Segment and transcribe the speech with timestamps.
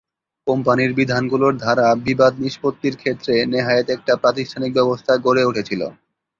[0.47, 5.81] কোম্পানির বিধানগুলোর দ্বারা বিবাদ নিষ্পত্তির ক্ষেত্রে নেহায়েত একটা প্রাতিষ্ঠানিক ব্যবস্থা গড়ে উঠেছিল।